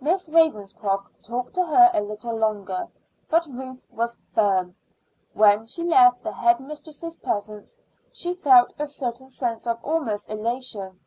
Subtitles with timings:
[0.00, 2.88] Miss Ravenscroft talked to her a little longer,
[3.30, 4.74] but Ruth was firm.
[5.34, 7.76] When she left the head mistress's presence
[8.10, 10.98] she felt a certain sense almost of elation.